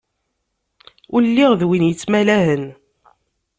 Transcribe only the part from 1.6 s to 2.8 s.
win yettmalahen.